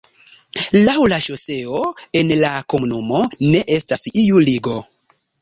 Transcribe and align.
Laŭ 0.85 0.95
la 1.11 1.19
ŝoseo 1.25 1.81
en 2.21 2.33
la 2.45 2.53
komunumo 2.75 3.21
ne 3.51 3.61
estas 3.77 4.05
iu 4.25 4.43
ligo. 4.51 4.81